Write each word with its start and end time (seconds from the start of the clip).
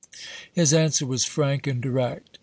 His 0.51 0.73
answer 0.73 1.05
was 1.05 1.25
frank 1.25 1.67
and 1.67 1.79
direct. 1.79 2.39